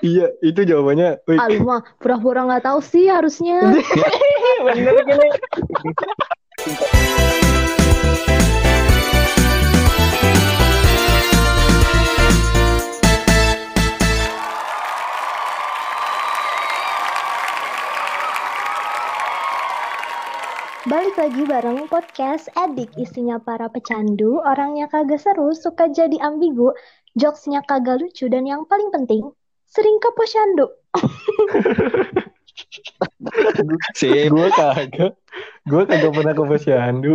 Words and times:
Iya, 0.00 0.32
itu 0.40 0.60
jawabannya. 0.64 1.28
Alma, 1.36 1.84
pura-pura 2.00 2.48
nggak 2.48 2.64
tahu 2.64 2.80
sih 2.80 3.04
harusnya. 3.12 3.60
bener 4.64 4.96
gini. 5.04 5.28
Balik 20.88 21.14
lagi 21.20 21.42
bareng 21.44 21.86
podcast 21.92 22.48
Edik 22.56 22.96
isinya 22.96 23.36
para 23.36 23.68
pecandu, 23.68 24.40
orangnya 24.40 24.88
kagak 24.88 25.20
seru, 25.20 25.52
suka 25.52 25.92
jadi 25.92 26.16
ambigu, 26.24 26.72
jokesnya 27.20 27.60
kagak 27.68 28.00
lucu 28.00 28.32
dan 28.32 28.48
yang 28.48 28.64
paling 28.64 28.88
penting 28.88 29.28
sering 29.70 29.96
ke 29.98 30.10
posyandu. 30.12 30.66
Sip. 33.98 34.28
Gue 34.28 34.48
kagak. 34.52 35.12
Gue 35.64 35.82
kagak 35.86 36.12
pernah 36.12 36.34
ke 36.34 36.42
posyandu. 36.44 37.14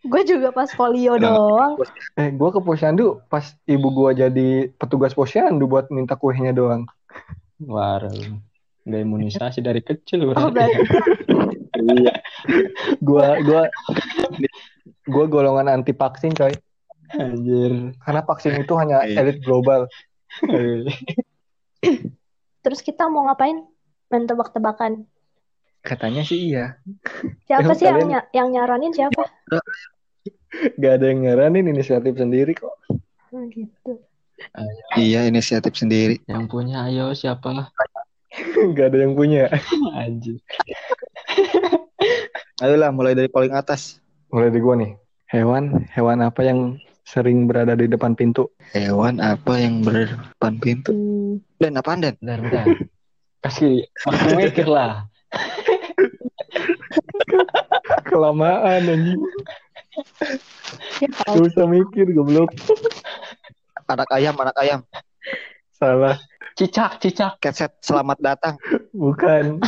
Gue 0.00 0.22
juga 0.24 0.48
pas 0.50 0.72
folio 0.72 1.14
Udah. 1.14 1.28
doang. 1.28 1.72
Eh, 2.16 2.32
gue 2.32 2.48
ke 2.50 2.60
posyandu 2.60 3.20
pas 3.28 3.44
ibu 3.68 3.92
gue 3.92 4.10
jadi 4.16 4.48
petugas 4.74 5.12
posyandu 5.12 5.68
buat 5.68 5.92
minta 5.92 6.16
kuenya 6.16 6.56
doang. 6.56 6.88
Warung. 7.60 8.40
Nggak 8.88 9.00
imunisasi 9.04 9.60
dari 9.60 9.84
kecil 9.84 10.32
Oh 10.32 10.48
berarti. 10.48 10.80
berarti 10.80 11.38
Iya. 11.80 12.12
Gua 13.00 13.40
gua 13.40 13.62
gua 15.08 15.24
golongan 15.28 15.68
anti 15.68 15.92
vaksin 15.92 16.32
coy. 16.32 16.52
Anjir. 17.12 17.92
Karena 18.00 18.20
vaksin 18.24 18.56
itu 18.56 18.72
hanya 18.76 19.04
Iya. 19.04 19.20
elit 19.20 19.40
global. 19.40 19.84
Terus 22.60 22.80
kita 22.84 23.08
mau 23.08 23.26
ngapain? 23.28 23.64
Main 24.10 24.26
tebak-tebakan. 24.26 25.06
Katanya 25.80 26.26
sih 26.26 26.52
iya. 26.52 26.76
Siapa 27.48 27.72
sih 27.72 27.88
yang, 27.88 28.04
ny- 28.04 28.28
yang 28.36 28.48
nyaranin 28.52 28.92
siapa? 28.92 29.22
Gak 30.76 30.92
ada 31.00 31.06
yang 31.08 31.24
nyaranin 31.24 31.70
inisiatif 31.70 32.18
sendiri 32.18 32.52
kok. 32.52 32.74
Oh, 33.30 33.44
gitu. 33.48 34.02
Iya, 34.98 35.30
inisiatif 35.30 35.78
sendiri. 35.78 36.20
Yang 36.26 36.44
punya 36.50 36.90
ayo 36.90 37.14
siapa? 37.14 37.70
Gak 38.76 38.86
ada 38.92 38.98
yang 38.98 39.14
punya. 39.14 39.48
Anjir. 39.94 40.42
Ayolah, 42.60 42.92
mulai 42.92 43.16
dari 43.16 43.30
paling 43.32 43.54
atas. 43.54 44.02
Mulai 44.28 44.52
dari 44.52 44.60
gua 44.60 44.74
nih. 44.76 44.92
Hewan, 45.30 45.86
hewan 45.94 46.18
apa 46.26 46.42
yang 46.42 46.76
sering 47.10 47.50
berada 47.50 47.74
di 47.74 47.90
depan 47.90 48.14
pintu? 48.14 48.46
Hewan 48.70 49.18
apa 49.18 49.58
yang 49.58 49.82
berdepan 49.82 50.54
pintu? 50.62 50.94
Hmm, 50.94 51.42
Dan 51.58 51.74
apaan, 51.74 52.06
Dan? 52.06 52.14
Bentar, 52.22 52.38
bentar. 52.38 52.66
Kasih 53.42 53.82
waktu 54.06 54.30
mikir 54.38 54.66
lah. 54.70 55.10
Kelamaan 58.06 58.86
anjing. 58.86 59.18
ya 61.02 61.08
Gak 61.26 61.50
usah 61.50 61.66
mikir 61.66 62.06
goblok. 62.14 62.54
Anak 63.90 64.10
ayam, 64.14 64.38
anak 64.38 64.54
ayam. 64.62 64.80
Salah. 65.74 66.14
Cicak, 66.54 67.02
cicak. 67.02 67.40
Keset, 67.42 67.74
selamat 67.82 68.18
datang. 68.22 68.54
Bukan. 68.94 69.58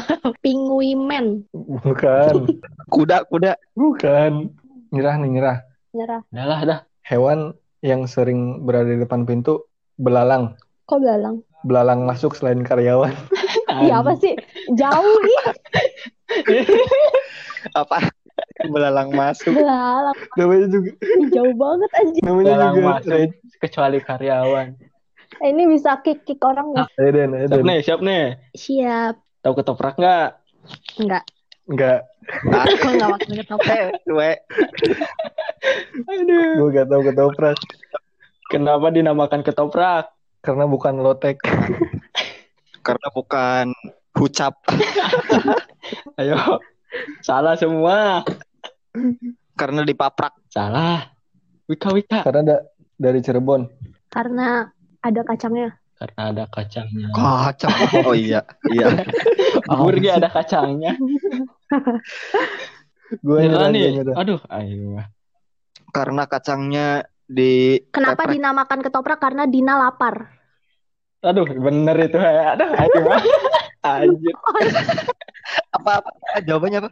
Pinguimen. 0.44 1.42
Bukan. 1.54 2.46
Kuda, 2.92 3.26
kuda. 3.26 3.58
Bukan. 3.74 4.52
Nyerah 4.92 5.14
nih, 5.18 5.30
nyerah. 5.32 5.58
Nyerah. 5.96 6.20
Udah 6.28 6.46
lah, 6.46 6.60
dah. 6.62 6.80
Hewan 7.12 7.52
yang 7.84 8.08
sering 8.08 8.64
berada 8.64 8.88
di 8.88 8.96
depan 8.96 9.28
pintu 9.28 9.68
belalang. 10.00 10.56
Kok 10.88 10.96
belalang? 10.96 11.44
Belalang 11.60 12.08
masuk 12.08 12.32
selain 12.32 12.64
karyawan. 12.64 13.12
Iya 13.72 14.04
apa 14.04 14.12
sih? 14.20 14.36
Jauh 14.76 15.16
ih. 15.24 15.42
Apa? 17.72 18.04
Belalang 18.68 19.16
masuk. 19.16 19.56
Belalang. 19.56 20.12
Namanya 20.36 20.66
juga 20.68 20.90
Jauh 21.32 21.54
banget 21.56 21.90
anjir. 21.96 22.20
namanya 22.20 22.44
Belalang 22.52 22.74
juga 22.74 22.88
masuk. 22.92 23.12
Red. 23.16 23.30
Kecuali 23.56 23.98
karyawan. 24.04 24.68
Eh, 25.40 25.48
Ini 25.48 25.62
bisa 25.72 26.04
kick-kick 26.04 26.36
orang 26.44 26.76
nggak? 26.76 26.88
Eden, 27.00 27.30
Siap 27.48 27.64
nih, 27.64 27.78
siap 27.80 28.00
nih. 28.04 28.24
Siap. 28.52 29.14
Tahu 29.40 29.52
ketoprak 29.56 29.96
nggak? 29.96 30.28
Enggak. 31.00 31.24
Enggak, 31.64 31.98
Ah, 32.04 32.11
Aku 32.28 32.88
nggak 32.96 33.18
ketoprak. 33.28 33.78
Aduh. 36.10 36.50
gue 36.58 36.68
gak 36.74 36.88
tahu 36.90 37.02
ketoprak. 37.06 37.58
Kenapa 38.50 38.90
dinamakan 38.90 39.40
ketoprak? 39.46 40.10
Karena 40.42 40.66
bukan 40.66 40.98
lotek. 41.00 41.38
Karena 42.86 43.08
bukan 43.14 43.70
hucap. 44.18 44.58
Ayo. 46.18 46.36
Salah 47.22 47.54
semua. 47.54 48.26
Karena 49.54 49.86
dipaprak. 49.86 50.34
Salah. 50.50 51.14
Wika, 51.70 51.94
wika. 51.94 52.20
Karena 52.26 52.42
da- 52.42 52.64
dari 52.98 53.22
Cirebon. 53.22 53.70
Karena 54.10 54.66
ada 55.00 55.22
kacangnya. 55.22 55.78
Karena 55.96 56.22
ada 56.34 56.44
kacangnya. 56.50 57.08
Kacang. 57.14 57.72
Oh 58.02 58.10
iya, 58.12 58.42
iya. 58.74 58.90
Burgi 59.70 60.10
ada 60.10 60.26
kacangnya. 60.26 60.98
Gue 63.20 63.38
Nyerah 63.44 63.68
nih. 63.68 63.80
nyerah. 64.00 64.14
Aduh, 64.16 64.40
ayo. 64.48 65.04
Karena 65.92 66.24
kacangnya 66.24 67.04
di 67.28 67.76
Kenapa 67.92 68.24
dinamakan 68.24 68.80
ketoprak? 68.80 69.20
Karena 69.20 69.44
Dina 69.44 69.76
lapar. 69.76 70.32
Aduh, 71.20 71.44
bener 71.44 71.96
itu. 72.08 72.16
Aduh, 72.18 72.68
ayo. 72.72 73.00
Anjir. 73.82 74.34
apa, 75.74 75.90
apa? 75.98 76.10
Jawabannya 76.46 76.86
apa? 76.86 76.90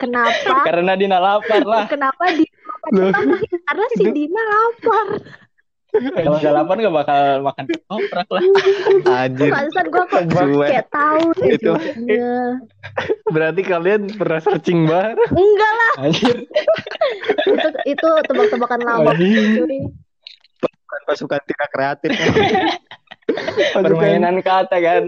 Kenapa? 0.00 0.64
Karena 0.64 0.92
Dina 0.96 1.20
lapar 1.20 1.62
lah. 1.62 1.84
Kenapa 1.84 2.32
dinamakan 2.32 2.90
Loh. 2.96 3.12
ketoprak? 3.12 3.60
Karena 3.68 3.86
si 3.92 4.04
Dina 4.08 4.42
lapar. 4.42 5.06
Kalau 5.94 6.38
nggak 6.42 6.54
lapar 6.54 6.76
nggak 6.82 6.94
bakal 6.94 7.22
makan 7.46 7.64
ketoprak 7.70 8.28
lah. 8.34 8.42
Anjir. 9.06 9.50
Pantesan 9.54 9.86
gue 9.86 10.04
kok 10.10 10.22
kayak 10.66 10.88
tahu 10.90 11.26
deh 11.38 11.48
Itu. 11.54 11.72
Berarti 13.30 13.62
kalian 13.62 14.02
pernah 14.18 14.40
searching 14.42 14.90
bareng. 14.90 15.30
Enggak 15.30 15.72
lah. 15.78 15.92
Anjir. 16.02 16.36
Itu 17.46 17.68
itu 17.86 18.08
tebak-tebakan 18.26 18.80
lama. 18.82 19.12
Bukan 19.14 21.00
pasukan 21.06 21.40
tidak 21.46 21.68
kreatif. 21.70 22.10
Permainan 23.74 24.42
kata 24.42 24.76
kan. 24.82 25.02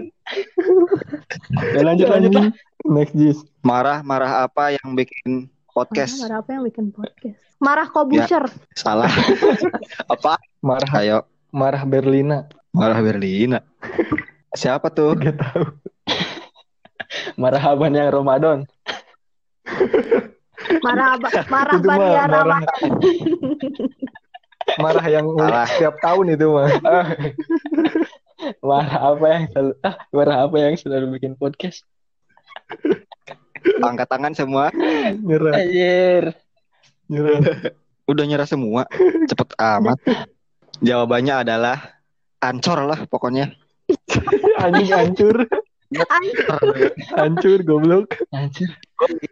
Ya, 1.75 1.81
lanjut 1.83 2.07
lanjut 2.07 2.31
lah. 2.33 2.45
Next 2.87 3.13
Jis. 3.13 3.43
Marah, 3.61 3.99
marah 4.01 4.47
apa 4.47 4.71
yang 4.75 4.95
bikin 4.95 5.51
podcast? 5.75 6.23
Marah 6.23 6.39
apa 6.39 6.55
yang 6.55 6.63
bikin 6.63 6.95
podcast? 6.95 7.46
Marah 7.57 7.89
Kobusher. 7.89 8.45
Salah. 8.77 9.09
apa? 10.13 10.37
Marah, 10.61 10.91
Ayo, 11.01 11.17
marah 11.49 11.81
Berlina. 11.83 12.45
marah 12.69 13.01
Berlina. 13.01 13.65
Siapa 14.53 14.93
tuh? 14.93 15.17
Gak 15.17 15.41
tahu. 15.41 15.65
Marhaban 17.37 17.93
yang 17.97 18.09
Ramadan. 18.13 18.65
Marah? 20.85 21.17
Marah 21.49 21.75
Itu 21.77 21.85
mah 21.85 21.97
Bania 21.97 22.23
marah. 22.25 22.27
Ramadan. 22.29 22.89
Marah 24.77 25.05
yang 25.07 25.25
Salah. 25.33 25.65
setiap 25.65 25.95
tahun 26.03 26.25
itu 26.37 26.45
mah. 26.53 26.69
Marah 28.61 28.97
apa 29.13 29.25
yang 29.33 29.43
selalu 29.49 29.73
ah, 29.81 29.95
marah 30.13 30.37
apa 30.45 30.55
yang 30.61 30.73
selalu 30.77 31.05
bikin 31.17 31.33
podcast? 31.33 31.81
Angkat 33.81 34.07
tangan 34.09 34.33
semua. 34.37 34.69
Nyerah, 35.25 35.57
Anjir. 35.57 36.25
Nyerah. 37.07 37.39
Udah 38.07 38.23
nyerah 38.23 38.47
semua. 38.47 38.87
Cepet 39.27 39.49
amat. 39.55 39.99
Jawabannya 40.79 41.43
adalah 41.43 41.77
ancor 42.39 42.85
lah 42.85 43.03
pokoknya. 43.07 43.51
Anjing 44.63 44.91
hancur. 44.91 45.47
Hancur 47.15 47.59
goblok. 47.63 48.19
Anjir. 48.31 48.67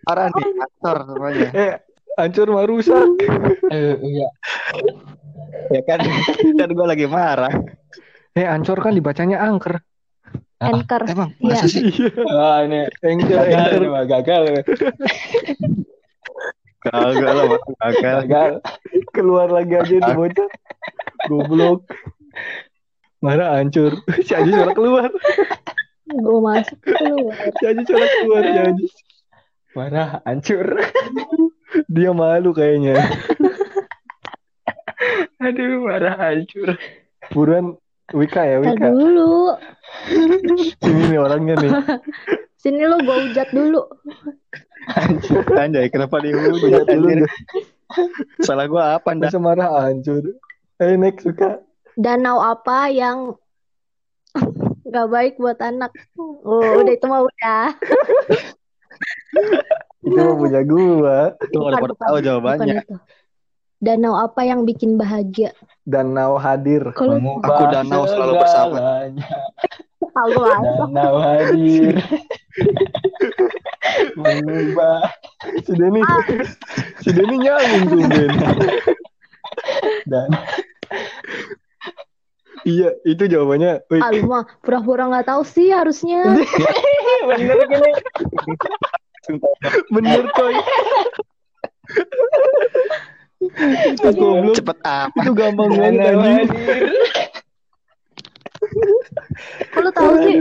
Parah 0.03 0.31
nih, 0.31 0.45
ancor 0.59 0.97
semuanya. 1.03 1.49
Eh, 1.51 1.73
hancur 2.15 2.47
mah 2.51 2.65
rusak. 2.65 3.03
Eh, 3.71 3.95
iya. 3.99 4.27
Ya 5.71 5.81
kan? 5.83 5.99
kan 6.55 6.69
gue 6.71 6.85
lagi 6.87 7.05
marah. 7.07 7.51
Eh, 8.35 8.47
hancur 8.47 8.79
kan 8.79 8.95
dibacanya 8.95 9.43
angker. 9.43 9.79
Anchor. 10.55 11.03
Emang 11.05 11.35
Iya. 11.43 11.51
masa 11.59 11.67
sih? 11.67 11.83
Iya. 11.83 12.11
Wah, 12.23 12.63
ini 12.63 12.87
Anchor, 13.03 13.43
gagal, 13.43 13.69
anchor. 13.75 14.03
gagal, 14.07 14.41
Gagal 16.85 17.35
lah, 17.35 17.91
gagal. 17.97 18.53
Keluar 19.09 19.49
lagi 19.49 19.73
aja 19.73 19.93
itu 19.97 20.11
bocah. 20.13 20.49
Goblok. 21.25 21.81
Marah 23.25 23.57
hancur. 23.57 23.97
Si 24.21 24.31
Aji 24.37 24.53
suara 24.53 24.71
keluar. 24.77 25.09
Gue 26.05 26.39
masuk 26.45 26.77
keluar. 26.85 27.33
Si 27.57 27.63
Aji 27.65 27.81
suara 27.89 28.07
keluar. 28.21 28.41
Si 28.45 28.59
Aji. 28.61 28.85
Marah, 29.73 30.09
hancur. 30.23 30.67
Dia 31.89 32.11
malu 32.13 32.53
kayaknya. 32.53 33.01
Aduh, 35.41 35.83
marah, 35.83 36.15
hancur. 36.15 36.77
Buruan 37.33 37.75
Wika 38.13 38.45
ya 38.45 38.61
Wika. 38.61 38.93
dulu. 38.93 39.57
Ini 40.85 41.01
nih 41.09 41.19
orangnya 41.19 41.55
nih. 41.57 41.71
Sini 42.65 42.81
lu 42.81 42.97
gue 42.97 43.17
ujat 43.29 43.53
dulu. 43.53 43.85
Anjay, 45.53 45.85
kenapa 45.93 46.17
dihujat 46.17 46.65
Ujat 46.65 46.85
dulu 46.89 47.13
anjir? 47.13 47.29
Salah 48.41 48.65
gua 48.65 48.97
apa 48.97 49.13
ndak? 49.13 49.29
Masa 49.29 49.37
marah 49.37 49.69
hancur. 49.85 50.33
Eh 50.81 50.97
next 50.97 51.29
suka. 51.29 51.61
Danau 51.93 52.41
apa 52.41 52.89
yang 52.89 53.37
nggak 54.81 55.07
baik 55.13 55.33
buat 55.37 55.61
anak? 55.61 55.93
Oh, 56.17 56.81
udah 56.81 56.93
itu 56.93 57.05
mah 57.05 57.21
udah. 57.21 57.65
Itu 60.01 60.17
mah 60.17 60.35
punya 60.37 60.61
gua. 60.65 61.19
Itu 61.45 61.57
udah 61.61 61.77
pada 61.77 61.95
tahu 62.01 62.17
jawabannya. 62.25 62.81
Danau 63.77 64.17
apa 64.17 64.41
yang 64.41 64.65
bikin 64.65 64.97
bahagia? 64.97 65.53
Danau 65.85 66.41
hadir. 66.41 66.89
Kalau 66.97 67.21
Aku 67.21 67.63
danau 67.69 68.09
selalu 68.09 68.33
bersama. 68.41 69.05
aja. 69.05 69.29
Danau 70.89 71.15
hadir. 71.21 72.01
Mengubah. 74.15 74.99
Si 75.63 75.71
Denny. 75.75 76.01
Si 77.03 77.09
Denny 77.11 77.35
nyambung 77.39 77.85
tumben. 77.91 78.31
Dan 80.07 80.29
Iya, 82.65 82.97
itu 83.05 83.29
jawabannya. 83.29 83.85
Wih, 83.93 84.01
Ah, 84.01 84.09
lu 84.09 84.25
mah 84.25 84.49
pura-pura 84.65 85.05
nggak 85.05 85.29
tahu 85.29 85.45
sih 85.45 85.69
harusnya. 85.69 86.25
bener 87.29 87.61
gini. 87.69 87.91
bener 89.93 90.25
coy. 90.33 90.55
itu 93.93 94.09
goblok. 94.17 94.57
Cepet 94.57 94.77
apa? 94.81 95.13
Itu 95.21 95.31
gampang 95.37 95.69
banget 95.77 96.09
anjing. 96.09 96.49
lu 99.77 99.89
tahu 99.93 100.13
sih? 100.25 100.37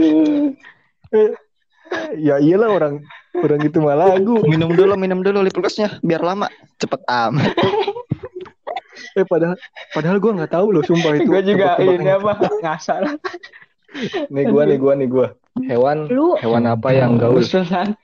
Ya 2.15 2.37
iyalah 2.37 2.69
orang 2.69 2.93
orang 3.35 3.59
itu 3.61 3.77
mah 3.77 3.93
lagu. 3.93 4.39
Minum 4.43 4.71
dulu, 4.71 4.95
minum 4.95 5.19
dulu 5.19 5.39
lip 5.39 5.51
glossnya 5.51 5.99
biar 5.99 6.19
lama. 6.19 6.47
Cepet 6.77 7.01
amat. 7.05 7.53
Eh 9.15 9.23
padahal 9.23 9.55
padahal 9.91 10.19
gua 10.19 10.31
nggak 10.35 10.51
tahu 10.51 10.75
loh 10.75 10.83
sumpah 10.83 11.15
itu. 11.15 11.27
Gue 11.27 11.41
juga 11.41 11.79
ini 11.79 12.03
apa 12.05 12.35
ngasal. 12.63 13.15
Nih 14.27 14.43
gua 14.45 14.67
nih 14.67 14.75
gua 14.75 14.91
nih 14.91 15.07
gua. 15.07 15.27
Hewan 15.63 16.11
Lu 16.11 16.35
hewan 16.35 16.67
apa 16.67 16.91
yang 16.91 17.15
gaul? 17.15 17.39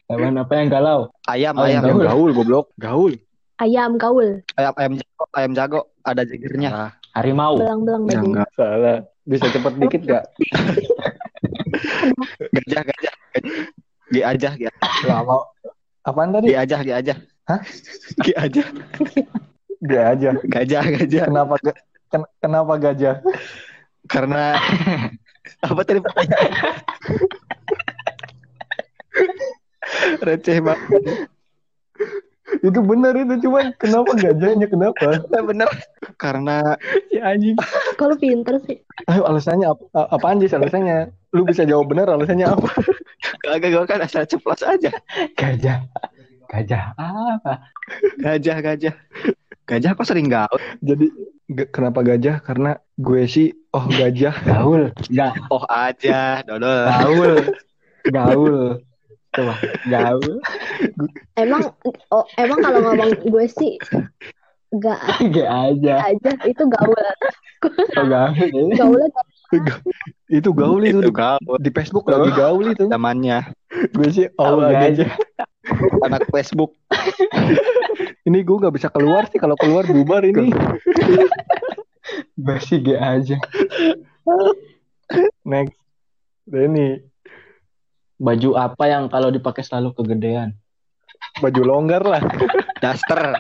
Hewan 0.08 0.40
apa 0.40 0.54
yang 0.56 0.72
galau? 0.72 1.12
Ayam, 1.28 1.60
Oh, 1.60 1.68
ayam, 1.68 1.84
Yang 1.84 2.00
Gaul. 2.00 2.08
gaul 2.08 2.30
goblok. 2.32 2.66
Gaul. 2.80 3.14
ayam 3.60 4.00
gaul, 4.00 4.40
ayam, 4.56 4.74
ayam 4.74 4.94
jago, 4.96 5.24
ayam 5.36 5.52
jago. 5.52 5.80
Ada 6.02 6.24
jagernya. 6.24 6.70
Ah, 6.72 6.92
Harimau. 7.12 7.60
belang-belang 7.60 8.04
Ya, 8.08 8.24
enggak. 8.24 8.50
salah. 8.56 9.00
Bisa 9.22 9.46
cepet 9.48 9.74
dikit 9.78 10.02
gak? 10.08 10.24
Gajah, 12.52 12.84
gajah. 12.84 13.14
G 14.12 14.20
aja, 14.22 14.50
G 14.60 14.68
Gak 15.08 15.24
mau. 15.24 15.48
Apaan 16.04 16.36
tadi? 16.36 16.52
G 16.52 16.56
aja, 16.60 16.78
G 16.84 16.90
aja. 16.92 17.14
Hah? 17.48 17.62
G 18.22 18.28
aja. 18.36 18.64
Gajah, 19.82 20.84
gajah. 20.86 21.26
Kenapa 21.26 21.56
ga- 21.64 21.82
ken- 22.12 22.32
kenapa 22.44 22.74
gajah? 22.78 23.16
Karena 24.06 24.60
apa 25.72 25.82
tadi 25.88 26.00
pertanyaan? 26.04 26.52
Receh 30.28 30.58
banget. 30.62 31.02
Itu 32.60 32.80
benar 32.84 33.16
itu 33.16 33.48
cuman 33.48 33.72
kenapa 33.80 34.12
gajahnya 34.20 34.68
kenapa? 34.68 35.24
Bener. 35.32 35.70
Karena 36.20 36.76
Si 37.08 37.18
anjing. 37.18 37.56
Lu 38.02 38.16
pinter 38.20 38.60
sih? 38.68 38.84
Ayo 39.08 39.24
alasannya 39.24 39.72
apa? 39.72 39.84
a- 39.96 40.10
Apaan 40.20 40.44
sih 40.44 40.52
alasannya? 40.52 41.16
Lu 41.32 41.48
bisa 41.48 41.64
jawab 41.64 41.88
benar 41.88 42.12
alasannya 42.12 42.52
apa? 42.52 42.68
kagak 43.42 43.72
gue 43.74 43.86
kan 43.88 44.00
asal 44.04 44.28
ceplos 44.28 44.62
aja. 44.62 44.92
Gajah. 45.40 45.88
Gajah 46.52 46.84
apa? 47.00 47.54
Gajah, 48.20 48.58
gajah. 48.60 48.96
Gajah 49.64 49.92
kok 49.96 50.08
sering 50.08 50.28
gaul? 50.28 50.60
Jadi 50.84 51.08
kenapa 51.72 52.04
gajah? 52.04 52.44
Karena 52.44 52.76
gue 53.00 53.24
sih 53.26 53.48
oh 53.72 53.88
gajah. 53.88 54.36
Gaul. 54.44 54.92
Ya, 55.08 55.32
Oh 55.48 55.64
aja, 55.68 56.44
dodol. 56.44 56.92
gaul. 56.92 57.34
Gaul. 58.12 58.84
Coba, 59.32 59.56
gaul. 59.88 60.44
Emang 61.40 61.72
oh, 62.12 62.26
emang 62.36 62.60
kalau 62.60 62.80
ngomong 62.84 63.12
gue 63.24 63.46
sih 63.48 63.80
gak 64.72 65.00
Gak 65.36 65.50
aja. 65.52 65.94
aja 66.12 66.32
itu 66.48 66.64
gaul. 66.68 66.96
Oh, 67.96 68.06
gaul. 68.08 68.72
Gaulnya 68.72 69.08
Itu 70.32 70.50
gaul 70.56 70.82
itu, 70.88 71.00
Itu 71.00 71.12
di, 71.12 71.16
gaul 71.16 71.58
di 71.60 71.70
Facebook 71.76 72.08
lagi 72.08 72.32
gaul 72.32 72.66
itu. 72.72 72.88
zamannya. 72.88 73.52
Gue 73.92 74.08
sih 74.12 74.28
Oh, 74.36 74.60
oh 74.60 74.68
gajah. 74.68 75.08
gajah. 75.08 75.10
Anak 76.08 76.24
Facebook. 76.32 76.76
Ini 78.28 78.40
gue 78.44 78.58
gak 78.64 78.76
bisa 78.76 78.88
keluar 78.88 79.28
sih 79.28 79.40
kalau 79.40 79.56
keluar 79.60 79.84
bubar 79.84 80.24
ini. 80.24 80.52
Gue 82.36 82.58
sih 82.64 82.80
gak 82.80 83.00
aja. 83.00 83.38
Next. 85.44 85.76
Denny 86.48 87.11
Baju 88.22 88.50
apa 88.54 88.84
yang 88.86 89.10
kalau 89.10 89.34
dipakai 89.34 89.66
selalu 89.66 89.98
kegedean? 89.98 90.54
baju 91.42 91.62
longgar 91.64 92.04
lah. 92.06 92.22
Daster, 92.82 93.34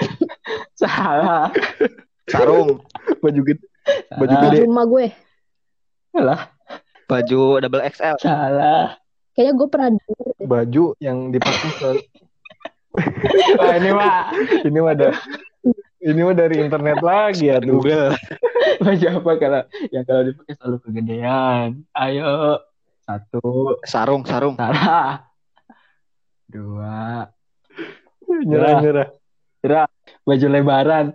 Salah. 0.80 1.52
sarung, 2.28 2.80
Baju 3.20 3.40
gede. 3.44 3.64
Baju 4.16 4.34
gede. 4.38 4.58
baju 4.62 4.64
emak 4.64 4.86
gue. 4.88 5.06
Salah. 6.12 6.40
baju 7.04 7.40
double 7.60 7.84
XL. 7.92 8.16
Salah. 8.16 8.96
Kayaknya 9.36 9.52
gue 9.56 9.68
pernah 9.68 9.88
denger. 9.92 10.28
Baju 10.44 10.84
yang 11.00 11.18
dipakai 11.28 11.70
selalu. 11.76 12.00
Wah, 13.60 13.74
ini 13.80 13.90
mah 13.92 14.12
Ini 14.64 14.78
mah 14.80 14.92
ada. 14.92 15.08
Ini 16.02 16.20
mah 16.24 16.36
dari 16.36 16.56
internet 16.60 16.98
lagi 17.00 17.48
ya. 17.52 17.60
Google. 17.60 18.16
baju 18.84 19.06
apa 19.20 19.30
kalau 19.36 19.62
yang 19.92 20.04
kalau 20.08 20.22
dipakai 20.24 20.52
selalu 20.56 20.76
kegedean? 20.88 21.84
Ayo. 21.92 22.60
Satu. 23.12 23.76
Sarung, 23.84 24.24
sarung. 24.24 24.56
Salah. 24.56 25.28
Dua. 26.48 27.28
Nyerah 28.24 28.80
nyerah. 28.80 29.08
Baju 30.24 30.46
lebaran. 30.48 31.12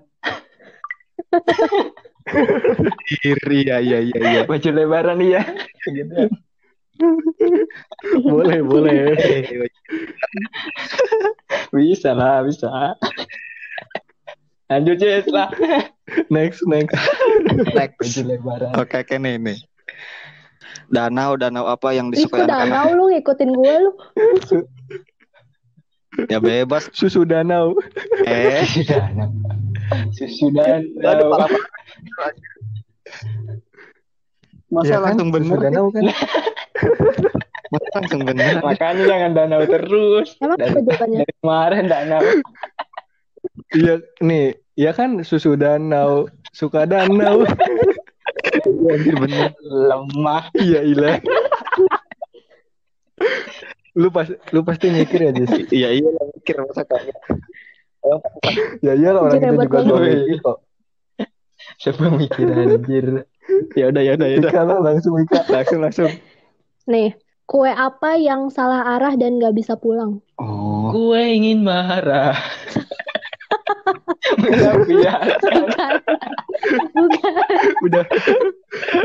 Iri, 3.25 3.59
ya, 3.65 3.81
iya, 3.81 3.97
iya, 4.05 4.19
iya. 4.21 4.41
Baju 4.45 4.69
lebaran 4.69 5.17
iya. 5.25 5.41
Boleh 8.21 8.61
boleh. 8.61 9.17
Bisa 11.73 12.13
lah, 12.13 12.45
bisa. 12.45 12.93
Lanjut 14.69 15.01
Cis 15.01 15.25
lah. 15.33 15.49
Next 16.29 16.61
next. 16.69 16.93
Next. 17.73 17.97
Baju 17.97 18.21
lebaran. 18.29 18.71
Oke, 18.77 19.17
nih, 19.17 19.41
nih. 19.41 19.57
Danau, 20.87 21.35
danau 21.35 21.67
apa 21.67 21.91
yang 21.91 22.07
disukai 22.09 22.43
kok 22.43 22.47
anak-anak? 22.47 22.71
danau 22.71 22.87
lu 22.95 23.03
ngikutin 23.11 23.49
gue 23.51 23.75
lu. 23.79 23.91
Ya 26.25 26.41
bebas. 26.41 26.89
Susu 26.97 27.29
danau. 27.29 27.77
Eh, 28.25 28.65
Sudah. 28.65 29.05
Susu 30.17 30.49
dan 30.49 30.81
aduh, 30.97 31.29
parah 31.29 31.45
banget. 31.45 31.61
Masa 34.67 34.89
Ya 34.89 34.97
kan? 34.97 35.03
langsung 35.13 35.29
Susu 35.29 35.37
bener? 35.37 35.57
danau 35.61 35.85
kan. 35.93 36.03
Masa 37.73 37.87
langsung 37.93 38.21
bener? 38.25 38.53
Makanya 38.65 39.03
jangan 39.05 39.31
danau 39.37 39.61
terus. 39.69 40.27
Emang 40.41 40.57
jawabannya? 40.57 41.17
dari 41.21 41.33
kemarin 41.37 41.83
danau. 41.85 42.23
Iya 43.77 43.93
nih. 44.17 44.47
Ya 44.73 44.91
kan 44.97 45.21
susu 45.21 45.53
danau. 45.53 46.33
Suka 46.49 46.89
danau. 46.89 47.45
Anjir 48.67 49.15
bener. 49.15 49.55
Lemah. 49.63 50.43
Iya 50.53 50.79
ilah. 50.83 51.17
lu 53.97 54.13
pas 54.13 54.29
lu 54.53 54.61
pasti 54.61 54.93
mikir 54.93 55.19
ya 55.25 55.31
Jess. 55.33 55.73
Iya, 55.73 55.89
iya, 55.89 56.09
lah, 56.13 56.25
mikir 56.29 56.61
masa 56.61 56.85
kagak. 56.85 57.17
Ya 58.85 58.93
iyalah 58.93 59.21
orang 59.25 59.41
kita 59.41 59.47
hebat 59.51 59.67
juga 59.67 59.97
mikir 60.05 60.39
kok. 60.45 60.57
Siapa 61.81 62.03
mikir 62.13 62.47
anjir. 62.53 63.07
Ya 63.73 63.89
udah, 63.89 64.01
ya 64.05 64.13
udah, 64.15 64.27
ya 64.27 64.37
udah. 64.41 64.53
Langsung 64.81 65.17
Ika. 65.17 65.41
Langsung, 65.49 65.79
langsung. 65.81 66.11
Nih, 66.87 67.17
kue 67.49 67.71
apa 67.73 68.15
yang 68.15 68.47
salah 68.47 68.95
arah 68.95 69.13
dan 69.19 69.41
gak 69.41 69.55
bisa 69.57 69.75
pulang? 69.75 70.23
Oh, 70.39 70.93
Gue 70.93 71.35
ingin 71.35 71.65
marah. 71.67 72.37
Melampiaskan. 74.37 75.53
Bukan. 75.53 75.93
Bukan. 76.95 77.33
Udah 77.83 78.03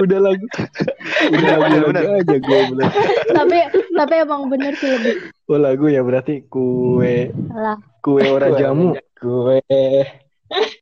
udah 0.01 0.19
lagu. 0.21 0.47
Udah 0.47 1.31
Bener, 1.31 1.57
lagu 1.57 1.63
bener, 1.63 1.81
lagu 1.81 1.91
bener. 1.93 2.05
aja 2.19 2.37
gue 2.39 2.61
bilang. 2.71 2.93
tapi 3.31 3.59
tapi 3.93 4.15
emang 4.19 4.43
bener 4.49 4.73
sih 4.75 4.89
lebih 4.91 5.15
Oh 5.47 5.59
lagu 5.59 5.87
ya 5.87 6.01
berarti 6.01 6.47
kue 6.47 7.29
salah. 7.49 7.77
kue 8.01 8.25
ora 8.25 8.49
jamu. 8.55 8.97
Gue 9.17 9.61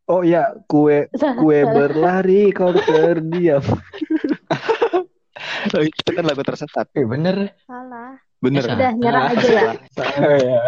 Oh 0.07 0.23
iya 0.23 0.55
kue 0.67 1.07
kue 1.13 1.59
berlari 1.63 2.51
kau 2.51 2.73
terdiam. 2.73 3.63
Itu 5.71 6.11
kan 6.11 6.25
lagu 6.25 6.43
tersesat. 6.43 6.89
Eh 6.93 7.05
bener. 7.05 7.55
Salah. 7.65 8.19
Bener. 8.41 8.65
Eh, 8.65 8.73
Udah 8.73 8.93
nyerah 8.97 9.23
aja 9.31 9.49
ya. 9.49 9.63
Oh, 10.21 10.33
ya. 10.35 10.59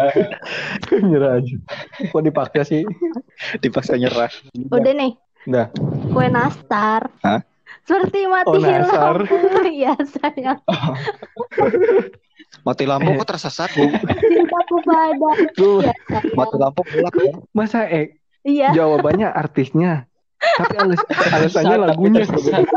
Nyerah 1.09 1.31
aja. 1.41 1.55
Kok 2.05 2.21
dipaksa 2.21 2.61
sih? 2.63 2.85
Dipaksa 3.57 3.97
nyerah. 3.97 4.29
Udah 4.69 4.93
nih. 4.93 5.11
Udah. 5.49 5.67
Kue 6.09 6.27
nastar. 6.29 7.09
Hah? 7.19 7.41
Seperti 7.83 8.29
mati 8.29 8.47
Oh, 8.47 8.61
nastar. 8.61 9.17
lampu. 9.19 9.35
Iya 9.73 9.97
sayang. 10.05 10.61
Mati 12.61 12.85
lampu 12.85 13.09
kok 13.17 13.27
tersesat, 13.27 13.73
Bu? 13.73 13.89
Cintaku 13.89 14.75
pada. 14.85 15.29
Tuh, 15.57 15.81
sayang. 15.81 16.23
Mati 16.37 16.55
lampu 16.55 16.81
gelap 16.85 17.13
ya. 17.17 17.33
masa 17.51 17.89
eh 17.89 18.21
Iya. 18.43 18.69
jawabannya 18.71 19.27
artisnya. 19.27 20.05
Tapi 20.37 20.75
alas 20.77 20.99
alasannya 21.31 21.77
lagunya. 21.81 22.21
tersesat. 22.21 22.67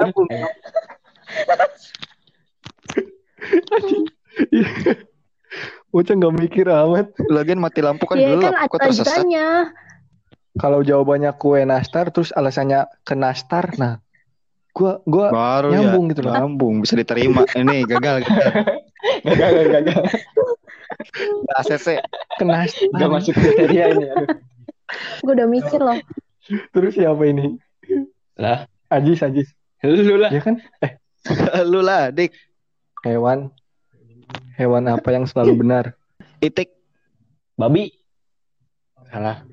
Bocah 5.95 6.14
nggak 6.16 6.35
mikir 6.37 6.66
amat. 6.69 7.14
Lagian 7.31 7.62
mati 7.62 7.81
lampu 7.81 8.05
kan 8.05 8.21
Ya 8.21 8.37
gelap, 8.37 8.52
kan 8.52 8.69
kok 8.69 8.81
tersesat? 8.85 9.25
Kalau 10.57 10.81
jawabannya 10.81 11.37
kue 11.37 11.64
nastar 11.69 12.09
terus 12.09 12.33
alasannya 12.33 12.88
ke 13.05 13.12
nastar, 13.12 13.76
nah 13.76 14.00
gua 14.73 15.05
gua 15.05 15.28
Baru 15.33 15.69
nyambung 15.73 16.09
ya. 16.09 16.11
gitu 16.16 16.21
loh. 16.25 16.33
Nyambung, 16.33 16.75
bisa 16.85 16.97
diterima. 16.97 17.45
Ini 17.61 17.85
gagal, 17.85 18.25
gagal. 18.25 18.52
Gagal, 19.25 19.50
gagal, 19.52 19.66
gagal. 19.73 20.02
ACC. 21.61 21.88
ke 22.40 22.45
nastar. 22.45 22.88
Gak 22.97 23.11
masuk 23.12 23.33
kriteria 23.37 23.85
ini. 23.93 24.07
Aduh. 24.12 24.37
Gue 25.23 25.33
udah 25.35 25.49
mikir 25.49 25.81
loh. 25.83 25.99
Terus 26.47 26.95
siapa 26.95 27.23
ini? 27.26 27.59
Lah, 28.38 28.71
Ajis, 28.93 29.23
Ajis. 29.23 29.49
lu 29.83 30.19
lah. 30.19 30.31
Ya 30.31 30.40
kan? 30.43 30.62
Lu 31.73 31.83
lah, 31.83 32.14
Dik. 32.14 32.33
Hewan. 33.02 33.50
Hewan 34.56 34.88
apa 34.88 35.09
yang 35.12 35.28
selalu 35.28 35.66
benar? 35.66 35.92
Itik. 36.40 36.73
Babi. 37.56 37.92
Salah. 39.12 39.45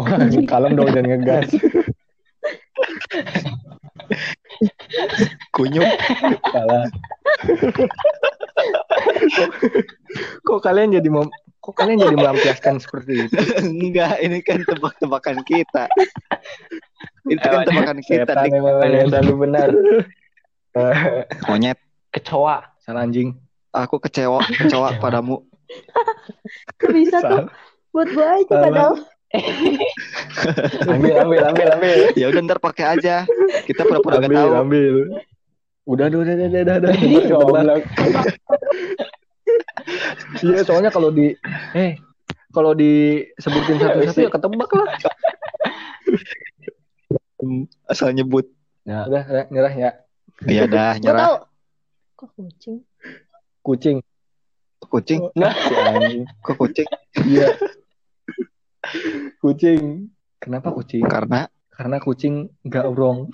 Oh, 0.00 0.06
kalem 0.48 0.74
dong 0.74 0.90
jangan 0.90 1.06
ngegas. 1.06 1.50
Kunyuk. 5.54 5.86
Salah. 6.50 6.86
kok, 9.34 9.50
kok 10.42 10.60
kalian 10.62 10.96
jadi 10.96 11.08
mem 11.10 11.28
kok 11.60 11.74
kalian 11.80 11.96
jadi 12.00 12.16
melampiaskan 12.16 12.76
seperti 12.82 13.28
itu? 13.28 13.36
Enggak, 13.60 14.20
ini 14.20 14.44
kan 14.44 14.60
tebak-tebakan 14.66 15.40
kita. 15.46 15.88
Itu 17.24 17.40
kan 17.40 17.64
tebakan 17.64 17.98
kita, 18.04 18.28
Setan 18.28 18.44
Dik. 18.48 18.52
emang 18.60 18.76
yang 18.84 19.08
selalu 19.08 19.34
benar. 19.48 19.68
Monyet. 21.48 21.78
Kecoa. 22.12 22.68
Salah 22.84 23.08
anjing. 23.08 23.43
Aku 23.74 23.98
kecewa, 23.98 24.38
kecewa 24.54 24.94
padamu. 25.02 25.42
Bisa 26.78 27.18
tuh. 27.18 27.50
Buat 27.90 28.08
gue 28.14 28.26
aja 28.26 28.46
Salah. 28.46 28.62
padahal. 28.62 28.94
Ambil, 30.94 31.14
ambil, 31.26 31.40
ambil, 31.50 31.66
ambil. 31.74 31.98
Ya 32.20 32.30
udah 32.30 32.40
ntar 32.46 32.62
pakai 32.62 32.98
aja. 32.98 33.26
Kita 33.66 33.82
pura-pura 33.82 34.22
gak 34.22 34.30
tahu. 34.30 34.50
ambil. 34.54 34.94
Udah, 35.90 36.06
udah, 36.06 36.20
udah, 36.22 36.34
udah, 36.38 36.62
udah, 36.62 36.76
udah. 36.78 36.92
Goblok. 37.26 37.82
Iya, 40.40 40.64
soalnya 40.64 40.88
kalau 40.88 41.12
di 41.12 41.36
eh 41.76 42.00
kalau 42.48 42.72
disebutin 42.72 43.76
satu-satu 43.76 44.20
ya 44.24 44.30
ketebak 44.32 44.70
lah. 44.72 44.88
Asal 47.84 48.16
nyebut. 48.16 48.48
Udah, 48.88 49.04
udah, 49.04 49.44
nyerah 49.52 49.74
ya. 49.76 49.90
Iya 50.48 50.64
dah, 50.64 50.96
nyerah. 50.96 51.44
Kok 52.16 52.32
kucing? 52.38 52.80
Kucing. 53.64 53.98
Kucing. 54.78 55.20
Si 55.32 55.74
anjing. 55.74 56.22
Kok 56.38 56.56
kucing? 56.58 56.88
Iya. 57.24 57.56
kucing. 59.40 60.12
Kenapa 60.36 60.68
kucing? 60.70 61.00
Karena 61.02 61.48
Karena 61.72 61.98
kucing 61.98 62.52
nggak 62.62 62.86
urong. 62.86 63.32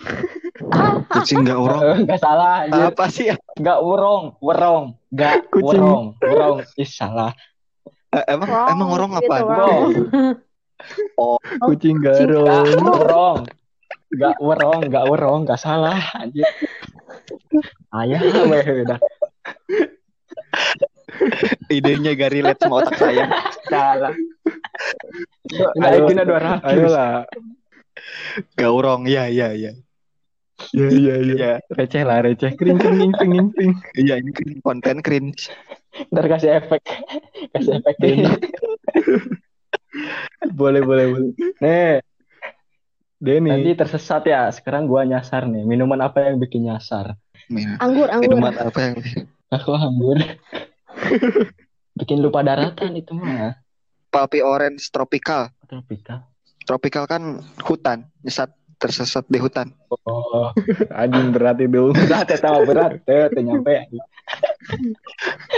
kucing 1.10 1.42
gak 1.42 1.58
urong. 1.58 1.82
Eh, 1.90 1.96
Gak 2.06 2.20
salah. 2.20 2.64
anjir. 2.64 2.88
Apa 2.88 3.04
sih? 3.08 3.28
Gak 3.58 3.80
urong. 3.80 4.38
Werong. 4.38 4.96
Gak 5.10 5.50
Kucing. 5.50 5.76
werong. 5.76 6.06
Werong. 6.20 6.58
Ih, 6.75 6.87
salah. 6.87 7.32
Eh, 8.10 8.25
emang 8.26 8.49
Wrong, 8.49 8.68
emang 8.70 8.88
urong 8.90 9.10
gitu, 9.14 9.28
apa? 9.28 9.37
wrong. 9.40 9.82
Kucing 11.60 12.00
nggak 12.00 12.16
Gak 12.16 12.25
urong. 12.25 12.64
werong. 12.96 13.38
Gak 14.10 14.37
werong. 14.40 14.80
Gak 14.88 15.04
werong. 15.06 15.40
Gak 15.44 15.60
salah. 15.60 16.00
Anjir. 16.14 16.49
Ayah. 17.92 18.20
weh, 18.22 18.64
udah. 18.84 18.99
Idenya 21.70 22.18
gak 22.18 22.32
relate 22.34 22.60
sama 22.60 22.82
otak 22.82 22.98
saya. 22.98 23.24
Salah. 23.70 24.14
Ayo. 25.86 26.10
200. 26.10 26.66
Ayolah. 26.66 27.24
Gak 28.58 28.70
urong. 28.70 29.06
Iya, 29.06 29.30
iya, 29.30 29.48
iya. 29.54 29.72
Iya, 30.74 30.88
iya, 30.92 31.14
iya. 31.22 31.34
Iya, 31.38 31.52
Receh 31.72 32.02
lah, 32.04 32.20
receh. 32.20 32.52
Kering, 32.58 32.76
kering, 32.76 33.12
kering, 33.16 33.46
kering. 33.54 33.74
iya 33.96 34.20
ini 34.20 34.30
kan 34.34 34.48
konten 34.60 34.96
cringe. 35.00 35.48
Ntar 36.12 36.26
kasih 36.28 36.50
efek. 36.60 36.82
Kasih 37.56 37.80
efek. 37.80 37.96
Boleh, 40.54 40.82
boleh, 40.84 41.06
boleh. 41.10 41.30
Nih. 41.62 41.98
Denny. 43.20 43.50
Nanti 43.52 43.70
tersesat 43.76 44.24
ya. 44.28 44.48
Sekarang 44.52 44.88
gua 44.88 45.04
nyasar 45.04 45.44
nih. 45.48 45.64
Minuman 45.64 46.00
apa 46.00 46.28
yang 46.28 46.40
bikin 46.40 46.68
nyasar? 46.68 47.16
Anggur, 47.82 48.08
anggur. 48.08 48.36
Minuman 48.36 48.54
apa 48.56 48.78
yang 48.80 48.94
Aku 49.50 49.74
anggur. 49.74 50.18
Bikin 51.99 52.19
lupa 52.25 52.40
daratan 52.45 52.97
itu 52.97 53.12
mah. 53.16 53.57
Palpi 54.11 54.42
Orange 54.42 54.90
Tropical. 54.90 55.54
Tropika. 55.71 56.26
Tropical 56.66 57.04
kan 57.07 57.42
hutan, 57.62 58.11
nyesat 58.26 58.50
tersesat 58.80 59.28
di 59.28 59.38
hutan. 59.38 59.71
Oh, 60.09 60.50
Anjing 61.00 61.30
berat 61.30 61.61
itu. 61.61 61.92
berat 61.95 62.26
ya 62.33 62.37
sama 62.40 62.64
berat. 62.64 62.99
Tuh, 63.04 63.28
tuh 63.30 63.42
nyampe. 63.45 63.87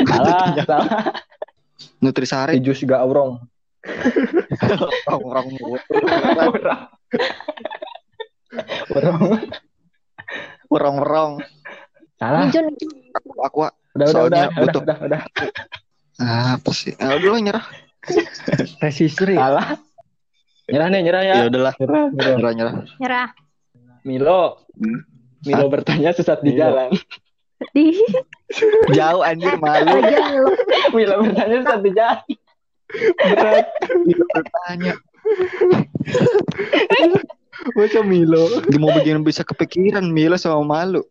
Salah, 0.05 0.53
salah. 0.67 0.89
Nutrisari 2.03 2.59
jus 2.59 2.83
gak 2.83 3.03
urong. 3.07 3.39
orang 5.07 5.47
Urang. 5.59 6.91
Urang. 8.91 9.23
orang 10.71 10.97
orang 10.99 11.33
Salah. 12.23 12.47
Hijau 12.47 12.71
aku 13.43 13.67
Udah, 13.93 14.07
udah, 14.09 14.23
udah, 14.25 14.25
udah, 14.25 14.45
butuh. 14.57 14.83
udah, 14.83 14.97
udah. 15.05 15.21
apa 16.57 16.71
sih? 16.73 16.97
Ah, 16.97 17.13
udah 17.21 17.31
lah, 17.37 17.41
nyerah. 17.45 17.65
Resistri. 18.85 19.37
Salah. 19.37 19.77
Nyerah 20.71 20.87
nih, 20.89 21.01
nyerah 21.05 21.23
ya. 21.29 21.35
Ya 21.45 21.47
udahlah, 21.53 21.75
Nyerah, 21.77 22.05
nyerah. 22.09 22.37
nyerah 22.37 22.53
nyerah. 22.57 22.75
nyerah. 22.97 23.29
Milo. 24.09 24.43
Hmm. 24.81 25.01
Milo 25.45 25.65
bertanya 25.69 26.11
sesat 26.17 26.41
di 26.41 26.57
Milo. 26.57 26.61
jalan. 26.65 26.91
Di 27.77 27.85
Jauh 28.97 29.23
anjir 29.23 29.55
malu. 29.61 30.01
Milo 30.97 31.15
bertanya 31.29 31.57
sesat 31.67 31.81
di 31.85 31.91
jalan. 31.93 32.25
Berat. 33.21 33.67
Milo 34.09 34.25
bertanya. 34.33 34.95
Masa 37.62 38.02
Milo. 38.02 38.45
Dia 38.66 38.78
mau 38.78 38.90
bikin 38.90 39.23
bisa 39.23 39.47
kepikiran 39.47 40.04
Milo 40.11 40.35
sama 40.35 40.62
malu. 40.62 41.02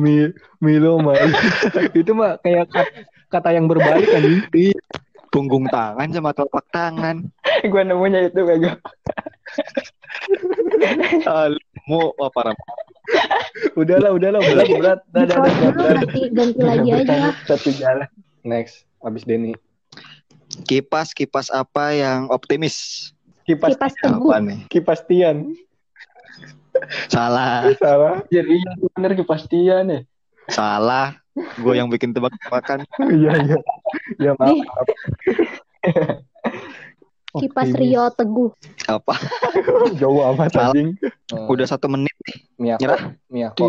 Mi, 0.00 0.32
Milo 0.58 0.96
malu. 0.98 1.28
itu 1.92 2.10
mah 2.16 2.40
kayak 2.40 2.68
kat- 2.72 2.94
kata 3.28 3.52
yang 3.52 3.68
berbalik 3.68 4.08
anjing. 4.10 4.72
Punggung 5.28 5.68
tangan 5.68 6.08
sama 6.08 6.32
telapak 6.32 6.64
tangan. 6.72 7.28
Gue 7.68 7.82
nemunya 7.84 8.32
itu 8.32 8.40
bego. 8.40 8.72
Mau 11.84 12.12
apa 12.16 12.40
Ram? 12.48 12.56
Udahlah, 13.76 14.12
udahlah, 14.12 14.40
berat, 14.40 14.68
berat. 14.68 15.00
Dah, 15.12 15.24
dah, 15.24 15.36
dah, 15.40 15.72
ganti, 15.72 16.22
ganti 16.32 16.60
lagi 16.64 16.88
aja. 16.92 17.32
Satu 17.44 17.68
jalan. 17.72 18.08
Next, 18.44 18.88
abis 19.00 19.24
Denny. 19.24 19.52
Kipas 20.64 21.12
kipas 21.12 21.48
apa 21.48 21.92
yang 21.92 22.28
optimis? 22.28 23.08
Kipas, 23.44 23.76
Kipas 23.76 23.92
teguh. 24.00 24.32
Apa 24.32 24.40
nih? 24.40 24.60
kipas 24.68 25.00
Tian. 25.04 25.52
Salah, 27.08 27.68
Salah. 27.76 28.22
Jadi 28.28 28.58
iya 28.60 28.72
bener 28.94 29.12
kepastian 29.14 29.84
ya. 29.88 30.00
salah. 30.48 31.18
Gue 31.60 31.78
yang 31.78 31.86
bikin 31.86 32.10
tebak-tebakan. 32.10 32.82
Iya, 33.06 33.32
iya. 33.46 33.58
Ya 34.18 34.32
maaf. 34.34 34.50
Nih. 34.50 34.62
Kipas. 37.38 37.68
Rio 37.76 38.08
Teguh. 38.10 38.50
Apa? 38.88 39.14
Jauh 40.00 40.24
amat 40.34 40.50
Salah. 40.50 40.72
anjing. 40.74 40.96
Udah 41.46 41.66
satu 41.68 41.86
menit 41.86 42.10
nih. 42.26 42.36
Miyako. 42.58 42.80
Nyerah? 42.82 43.00
Miyako. 43.28 43.64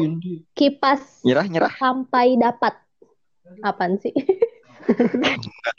Kipas 0.56 1.22
Nyerah, 1.22 1.46
nyerah. 1.46 1.72
sampai 1.78 2.40
dapat. 2.40 2.74
Apaan 3.62 4.00
sih? 4.00 4.16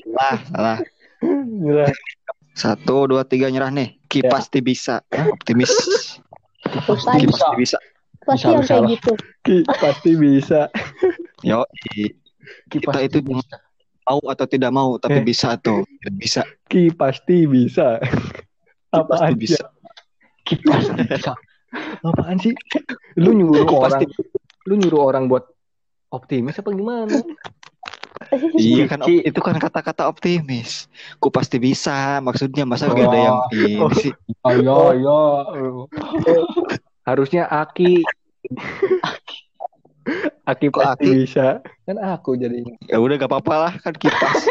Salah, 0.05 0.37
salah. 0.53 0.79
Nyerah. 1.49 1.91
Satu, 2.53 3.09
dua, 3.09 3.25
tiga 3.25 3.49
nyerah 3.49 3.73
nih. 3.73 3.97
Kipas 4.07 4.47
pasti 4.47 4.61
bisa. 4.61 5.01
Optimis. 5.11 5.73
Pasti 6.81 7.27
bisa. 7.57 7.79
Pasti 8.21 8.45
Bisa, 8.45 8.47
yang 8.47 8.61
bisa 8.61 8.69
kayak 8.69 8.83
lah. 8.83 8.91
gitu. 8.91 9.13
Ki, 9.41 9.57
pasti 9.65 10.11
bisa. 10.15 10.61
Yo, 11.49 11.65
Kipas 12.69 12.93
Kita 12.93 12.99
itu 13.01 13.19
bisa. 13.25 13.57
mau 14.03 14.21
atau 14.25 14.45
tidak 14.45 14.71
mau, 14.71 14.91
tapi 14.97 15.19
Eh. 15.19 15.25
bisa 15.25 15.57
tuh. 15.57 15.87
Bisa. 16.13 16.43
Ki 16.67 16.91
pasti 16.91 17.47
bisa. 17.47 17.97
Apaan 18.91 19.33
Pasti 19.33 19.35
bisa. 19.37 19.65
Kipas 20.43 20.85
bisa. 20.93 21.33
Apaan 22.03 22.37
sih? 22.37 22.53
Lu 23.17 23.31
nyuruh 23.33 23.65
orang, 23.65 24.03
pasti 24.03 24.05
lu 24.67 24.75
nyuruh 24.77 25.03
orang 25.07 25.25
buat 25.27 25.47
optimis 26.11 26.59
apa 26.59 26.71
gimana? 26.71 27.17
Iya 28.55 28.87
kan 28.87 29.03
Ci. 29.03 29.27
itu 29.27 29.41
kan 29.43 29.59
kata-kata 29.59 30.07
optimis. 30.07 30.87
Ku 31.19 31.29
pasti 31.29 31.59
bisa. 31.59 32.23
Maksudnya 32.23 32.63
masa 32.63 32.87
gak 32.87 33.11
ada 33.11 33.19
yang 33.19 33.39
ini 33.51 33.75
Oh. 33.79 33.91
sih. 33.91 34.15
Ayo, 34.47 34.95
ayo. 34.95 35.21
Harusnya 37.03 37.51
Aki. 37.51 38.07
Aki 40.47 40.67
Kok 40.71 40.79
pasti 40.79 41.07
Aki? 41.07 41.11
bisa. 41.27 41.47
Kan 41.85 41.99
aku 41.99 42.39
jadinya. 42.39 42.75
Ya 42.87 42.99
udah 42.99 43.15
gak 43.19 43.31
apa-apa 43.31 43.55
lah 43.59 43.73
kan 43.79 43.95
kipas. 43.95 44.39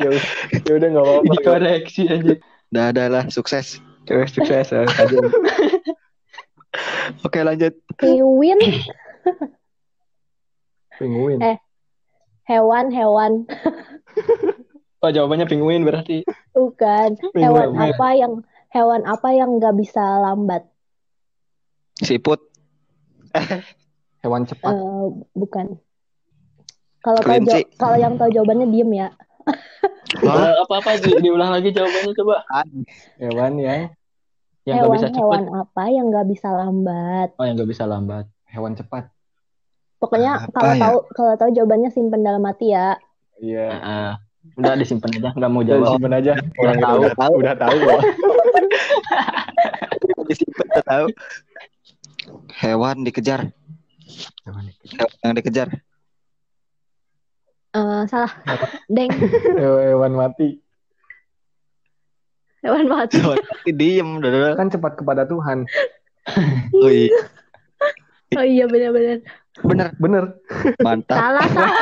Ya 0.00 0.08
udah, 0.08 0.24
ya 0.64 0.72
udah 0.72 0.88
nggak 0.88 1.04
apa-apa. 1.04 1.24
Dikoreksi 1.36 2.02
aja. 2.08 2.32
Udah 2.72 2.84
ada 2.88 3.04
lah 3.12 3.24
sukses. 3.28 3.76
Oke, 4.08 4.24
sukses 4.24 4.72
ya. 4.72 4.88
Aja. 4.88 5.16
Oke 7.20 7.44
lanjut. 7.44 7.76
Kiwin 8.00 8.56
Penguin. 10.96 11.44
Eh. 11.44 11.56
Hewan-hewan 12.50 13.32
Oh, 15.00 15.08
jawabannya 15.08 15.46
penguin 15.46 15.80
berarti. 15.80 16.26
bukan 16.52 17.16
Penguin. 17.32 17.40
hewan 17.40 17.68
apa 17.72 18.08
yang 18.12 18.32
hewan 18.68 19.02
apa 19.02 19.28
yang 19.30 19.56
nggak 19.56 19.72
bisa 19.74 20.02
lambat 20.20 20.66
Siput. 21.96 22.40
Hewan 24.20 24.44
cepat. 24.44 24.72
Eh, 24.72 25.04
bukan 25.32 25.76
kalau 27.00 27.16
tahu 27.18 27.40
kalau 27.76 27.96
yang 27.96 28.16
tahu 28.16 28.28
jawabannya 28.30 28.68
diem 28.68 28.90
ya? 28.94 29.08
Eh, 30.10 30.52
apa-apa 30.60 30.98
sih? 30.98 31.14
Diulang 31.16 31.54
lagi 31.54 31.70
jawabannya 31.70 32.12
coba. 32.12 32.42
Hewan 33.16 33.56
yang 33.56 33.80
Yang 34.66 34.76
nggak 34.76 34.92
bisa 34.92 35.08
cepat. 35.08 35.40
apa 35.46 35.82
yang 35.86 36.04
nggak 36.10 36.26
bisa 36.26 36.48
lambat 36.50 37.28
Oh, 37.38 37.44
yang 37.46 37.54
nggak 37.56 37.70
bisa 37.70 37.84
lambat. 37.86 38.26
hewan 38.44 38.74
cepat. 38.74 39.08
Pokoknya 40.00 40.32
Apa 40.40 40.50
kalau 40.50 40.72
ya? 40.72 40.80
tahu 40.80 40.96
kalau 41.12 41.32
tahu 41.36 41.50
jawabannya 41.52 41.90
simpen 41.90 42.20
dalam 42.20 42.42
hati 42.42 42.72
ya 42.72 42.96
Iya. 43.36 43.66
Heeh. 43.70 44.10
Udah 44.56 44.72
disimpan 44.74 45.12
aja, 45.14 45.30
nggak 45.32 45.50
mau 45.50 45.60
Udah 45.60 45.68
jawab. 45.70 45.88
simpen 45.94 46.12
aja. 46.12 46.32
Orang 46.58 46.76
tahu, 46.76 46.96
udah 46.98 47.14
tahu. 47.14 47.34
Udah 47.38 47.54
tahu. 47.54 47.76
Disimpan, 50.26 50.66
udah 50.66 50.84
tahu. 50.84 51.06
Hewan 52.54 52.96
dikejar. 53.00 53.40
Hewan 54.42 54.64
yang 55.22 55.34
dikejar. 55.34 55.68
Eh, 57.70 58.02
salah 58.04 58.32
deng 58.86 59.08
Hewan 59.60 60.12
mati. 60.12 60.58
hewan 62.60 62.84
mati 62.86 63.16
Hewan 63.16 63.40
mati 63.40 63.70
diem. 63.72 64.08
Udah, 64.16 64.28
udah, 64.28 64.40
udah. 64.42 64.56
Kan 64.58 64.68
cepat 64.68 64.92
kepada 64.94 65.24
Tuhan. 65.24 65.64
Oh, 66.74 66.90
iya. 66.90 67.24
Oh 68.32 68.44
iya 68.44 68.64
benar-benar 68.64 69.18
Bener. 69.60 69.88
Bener. 69.96 70.24
Mantap. 70.78 71.18
salah 71.18 71.44
salah 71.44 71.74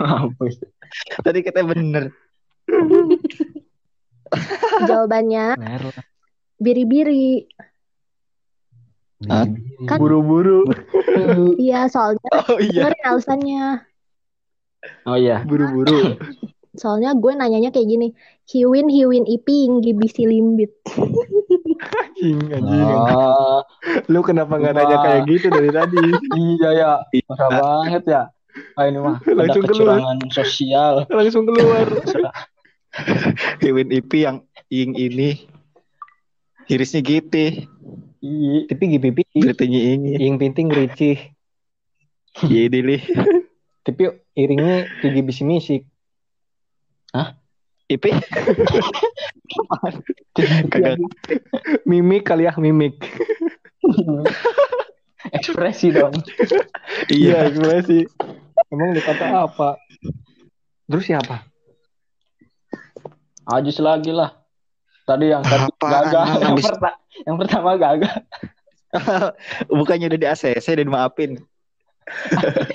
Mampus. 0.00 0.62
Tadi 1.20 1.40
kita 1.40 1.60
bener. 1.62 2.14
jawabannya 4.80 5.58
biri-biri? 6.56 7.50
Kan- 9.20 9.60
Buru-buru. 10.00 10.64
iya 11.58 11.84
soalnya 11.86 12.30
Oh 12.48 12.56
iya. 12.56 12.88
dengerin 12.88 13.04
alasannya 13.04 13.62
Oh 15.04 15.14
iya. 15.14 15.44
Buru-buru. 15.44 16.16
soalnya 16.72 17.12
gue 17.12 17.32
nanyanya 17.34 17.68
kayak 17.68 17.84
gini 17.84 18.08
hiwin 18.46 18.86
hiwin 18.86 19.26
iping 19.26 19.82
gibisi 19.82 20.24
limbit 20.24 20.70
Anjing, 21.80 22.38
anjing. 22.50 22.84
Oh, 23.08 23.60
Lu 24.06 24.20
kenapa 24.20 24.54
nggak 24.54 24.74
nanya 24.74 24.96
kayak 25.00 25.20
gitu 25.26 25.46
dari 25.48 25.70
tadi? 25.70 26.04
iya 26.36 26.68
ya. 26.72 26.92
Parah 27.26 27.48
banget 27.50 28.04
ya. 28.06 28.22
Ah, 28.74 28.84
ini 28.84 28.98
mah 28.98 29.16
ada 29.18 29.46
Langsung 29.46 29.64
keluar. 29.64 29.98
sosial. 30.28 31.06
Langsung 31.08 31.44
keluar. 31.46 31.86
Kevin 33.62 33.88
Ipi 33.88 34.18
yang 34.20 34.42
ing 34.68 34.92
ini. 34.92 35.46
Irisnya 36.66 37.00
gitu. 37.00 37.66
Iya. 38.20 38.68
Tapi 38.68 38.84
GPP 38.90 39.18
Geritanya 39.32 39.80
ini. 39.80 40.10
yang 40.18 40.36
penting 40.36 40.68
ricih. 40.68 41.18
Iya 42.42 42.68
dili. 42.68 43.00
Tapi 43.80 44.02
iringnya 44.34 44.86
kayak 45.00 45.24
bisi 45.24 45.42
misik. 45.42 45.82
Ipi. 47.90 48.10
Kagak. 50.70 51.02
Mimik 51.82 52.22
kali 52.22 52.46
ya, 52.46 52.54
mimik. 52.54 53.02
Ekspresi 55.36 55.90
dong. 55.92 56.14
Iya, 57.10 57.50
ekspresi. 57.50 58.06
Emang 58.70 58.94
dikata 58.94 59.50
apa? 59.50 59.76
Terus 60.86 61.04
siapa? 61.04 61.44
Ajis 63.50 63.82
lagi 63.82 64.14
lah. 64.14 64.38
Tadi 65.04 65.26
yang 65.26 65.42
tadi 65.42 65.66
gagal. 65.82 66.24
Yang, 66.38 66.46
Habis- 66.54 66.66
perta- 66.70 66.98
yang 67.26 67.36
pertama 67.36 67.70
gagal. 67.74 68.14
Bukannya 69.78 70.06
udah 70.14 70.20
di 70.22 70.26
ACC 70.30 70.78
dan 70.78 70.88
maafin. 70.88 71.42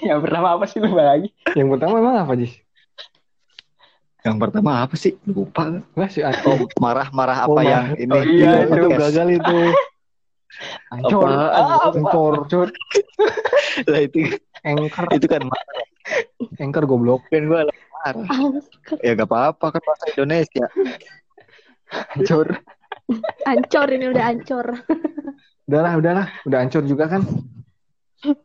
yang 0.04 0.19
pertama 0.23 0.56
apa 0.56 0.63
sih 0.67 0.80
lu 0.80 0.91
lagi? 0.91 1.32
Yang 1.56 1.75
pertama 1.75 1.99
emang 1.99 2.15
apa, 2.23 2.36
Jis? 2.36 2.56
Yang 4.25 4.38
pertama 4.41 4.71
apa 4.81 4.95
sih? 4.97 5.13
Lupa. 5.23 5.69
Lah 5.93 6.09
si 6.09 6.19
Ati. 6.19 6.41
Oh, 6.43 6.65
marah-marah 6.81 7.45
apa 7.45 7.53
Oh, 7.53 7.61
yang 7.61 7.93
marah. 7.93 8.01
ini? 8.01 8.11
Oh, 8.11 8.23
iya, 8.25 8.51
itu 8.65 8.73
podcast. 8.81 8.99
gagal 9.13 9.27
itu. 9.38 9.57
Ancur. 10.95 11.27
Ah, 11.29 11.91
Engkor, 11.91 12.33
cut. 12.49 12.69
Lah 13.85 13.99
itu 14.01 14.19
Engker, 14.63 15.05
itu 15.13 15.27
kan 15.27 15.45
marah 15.45 15.67
engker 16.57 16.85
goblok. 16.85 17.21
kan 17.27 17.43
gue 17.43 17.61
marah. 17.67 18.27
Ya 19.01 19.13
gak 19.13 19.27
apa-apa 19.27 19.77
kan 19.77 19.81
bahasa 19.83 20.05
Indonesia. 20.13 20.65
Hancur. 22.13 22.47
ancor 23.45 23.88
ini 23.93 24.09
udah 24.09 24.23
ancor 24.25 24.65
Udahlah, 25.65 25.93
udahlah. 25.97 26.27
Udah 26.43 26.57
hancur 26.61 26.81
juga 26.81 27.05
kan? 27.05 27.21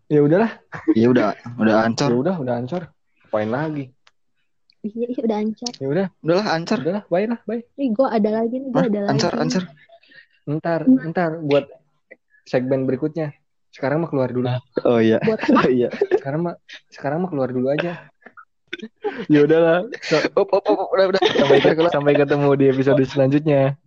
Ya 0.09 0.21
udahlah. 0.21 0.61
Ya 0.93 1.09
udah, 1.09 1.33
udah 1.57 1.73
Ya 1.73 1.85
ancur. 1.87 2.11
udah, 2.13 2.37
udah 2.37 2.55
hancur. 2.59 2.83
Apain 3.25 3.49
lagi? 3.49 3.93
Iya 4.81 5.07
iya 5.13 5.21
udah 5.23 5.39
ancor 5.39 5.73
Ya 5.77 5.87
udah, 5.87 6.07
Udahlah 6.21 6.47
ancur. 6.53 6.79
udahlah, 6.81 7.05
bye 7.07 7.27
lah, 7.29 7.41
bye. 7.45 7.61
ih 7.77 7.89
gue 7.93 8.07
ada 8.09 8.31
lagi 8.33 8.57
nih 8.57 8.69
gue 8.73 8.81
Hah? 8.81 8.89
ada 8.89 9.01
lagi 9.05 9.11
Ancur, 9.13 9.33
ancur. 9.37 9.65
Ntar, 10.49 10.81
ntar 11.13 11.31
buat 11.45 11.65
segmen 12.43 12.89
berikutnya. 12.89 13.37
Sekarang 13.71 14.03
mah 14.03 14.11
keluar 14.11 14.35
dulu. 14.35 14.51
Oh 14.83 14.99
iya. 14.99 15.23
buat 15.23 15.39
Oh 15.63 15.69
iya. 15.71 15.89
Sekarang 16.19 16.43
mah 16.43 16.55
sekarang 16.91 17.23
mah 17.23 17.31
keluar 17.31 17.55
dulu 17.55 17.71
aja. 17.71 18.11
ya 19.33 19.41
udahlah. 19.47 19.87
Op, 20.35 20.49
op, 20.51 20.65
op, 20.65 20.79
op, 20.81 20.89
udah, 20.91 21.07
udah. 21.15 21.21
Sampai 21.23 21.59
sampai 21.93 22.13
ketemu 22.19 22.49
di 22.59 22.65
episode 22.67 23.03
selanjutnya. 23.07 23.79